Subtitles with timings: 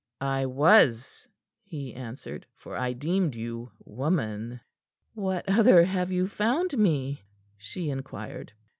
[0.19, 1.27] "I was,"
[1.63, 4.59] he answered, "for I deemed you woman."
[5.13, 7.21] "What other have you found me?"
[7.55, 8.51] she inquired.